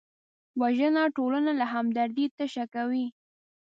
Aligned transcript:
وژنه 0.59 1.03
ټولنه 1.15 1.51
له 1.59 1.65
همدردۍ 1.73 2.25
تشه 2.37 2.65
کوي 2.73 3.05